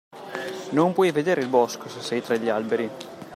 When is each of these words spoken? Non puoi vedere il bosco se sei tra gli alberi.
Non 0.71 0.93
puoi 0.93 1.11
vedere 1.11 1.41
il 1.41 1.47
bosco 1.47 1.87
se 1.87 2.01
sei 2.01 2.23
tra 2.23 2.35
gli 2.35 2.49
alberi. 2.49 2.89